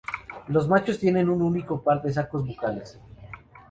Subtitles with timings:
[0.47, 2.99] Los machos tienen un único par de sacos bucales.